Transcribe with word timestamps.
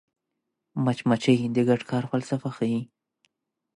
مچمچۍ 0.83 1.37
د 1.55 1.57
ګډ 1.69 1.81
کار 1.91 2.03
فلسفه 2.11 2.49
ښيي 2.57 2.81